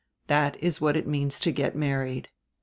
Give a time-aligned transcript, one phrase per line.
[0.25, 2.29] That is what it means to get married."